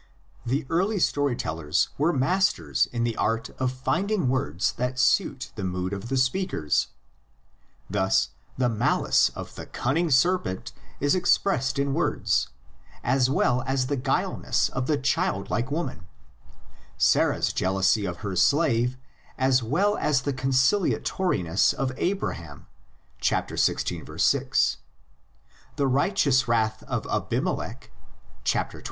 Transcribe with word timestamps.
The 0.47 0.65
early 0.67 0.97
story 0.97 1.35
tellers 1.35 1.89
were 1.95 2.11
masters 2.11 2.87
in 2.91 3.03
the 3.03 3.15
art 3.17 3.51
of 3.59 3.71
finding 3.71 4.29
words 4.29 4.71
that 4.71 4.97
suit 4.97 5.51
the 5.53 5.63
mood 5.63 5.93
of 5.93 6.09
the 6.09 6.17
speakers: 6.17 6.87
thus 7.87 8.29
the 8.57 8.67
malice 8.67 9.29
of 9.35 9.53
the 9.53 9.67
cun 9.67 9.93
ning 9.93 10.09
serpent 10.09 10.73
is 10.99 11.13
expressed 11.13 11.77
in 11.77 11.93
words, 11.93 12.47
as 13.03 13.29
well 13.29 13.61
as 13.67 13.85
the 13.85 13.95
guilelessness 13.95 14.69
of 14.69 14.87
the 14.87 14.97
childlike 14.97 15.69
woman, 15.69 16.07
Sarah's 16.97 17.53
jeal 17.53 17.75
ousy 17.75 18.09
of 18.09 18.21
her 18.25 18.35
slave 18.35 18.97
as 19.37 19.61
well 19.61 19.97
as 19.97 20.23
the 20.23 20.33
conciliatoriness 20.33 21.73
of 21.73 21.91
Abraham 21.97 22.65
(xvi. 23.21 24.19
6), 24.19 24.77
the 25.75 25.87
righteous 25.87 26.47
wrath 26.47 26.81
of 26.87 27.05
Abimelech 27.05 27.91
(xx. 28.43 28.73